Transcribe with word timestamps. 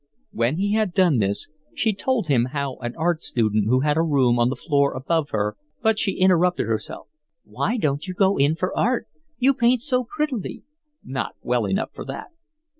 When 0.31 0.55
he 0.57 0.73
had 0.73 0.95
done 0.95 1.19
this, 1.19 1.47
she 1.75 1.93
told 1.93 2.25
him 2.27 2.45
how 2.45 2.77
an 2.77 2.95
art 2.97 3.21
student 3.21 3.67
who 3.67 3.81
had 3.81 3.97
a 3.97 4.01
room 4.01 4.39
on 4.39 4.49
the 4.49 4.55
floor 4.55 4.95
above 4.95 5.29
her—but 5.29 5.99
she 5.99 6.13
interrupted 6.13 6.65
herself. 6.65 7.07
"Why 7.43 7.77
don't 7.77 8.07
you 8.07 8.15
go 8.15 8.35
in 8.37 8.55
for 8.55 8.75
art? 8.75 9.07
You 9.37 9.53
paint 9.53 9.79
so 9.83 10.03
prettily." 10.03 10.63
"Not 11.03 11.35
well 11.43 11.67
enough 11.67 11.91
for 11.93 12.03
that." 12.05 12.29